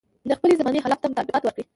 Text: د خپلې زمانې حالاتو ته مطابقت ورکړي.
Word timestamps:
د 0.29 0.31
خپلې 0.37 0.53
زمانې 0.59 0.83
حالاتو 0.83 1.01
ته 1.03 1.09
مطابقت 1.11 1.43
ورکړي. 1.45 1.63